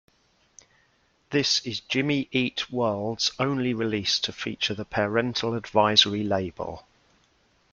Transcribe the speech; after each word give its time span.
This 1.29 1.63
is 1.63 1.79
Jimmy 1.79 2.27
Eat 2.31 2.71
World's 2.71 3.33
only 3.37 3.71
release 3.75 4.17
to 4.21 4.33
feature 4.33 4.73
the 4.73 4.83
"Parental 4.83 5.53
Advisory" 5.53 6.23
label. 6.23 6.87